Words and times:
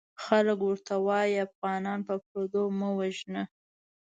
خلک 0.25 0.59
ورته 0.67 0.93
وايي 1.07 1.35
افغانان 1.47 1.99
په 2.07 2.15
پردو 2.27 2.63
مه 2.79 2.89
وژنه! 2.99 3.43